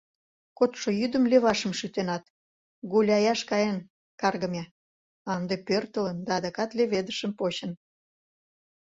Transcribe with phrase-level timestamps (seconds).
[0.57, 2.23] Кодшо йӱдым левашым шӱтенат,
[2.91, 3.77] гуляяш каен,
[4.21, 4.63] каргыме,
[5.27, 7.71] а ынде пӧртылын да адакат леведышым почын.